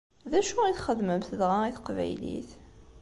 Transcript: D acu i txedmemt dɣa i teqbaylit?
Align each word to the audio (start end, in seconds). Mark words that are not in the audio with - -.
D 0.31 0.33
acu 0.39 0.57
i 0.65 0.73
txedmemt 0.77 1.29
dɣa 1.39 1.59
i 1.65 1.71
teqbaylit? 1.77 2.49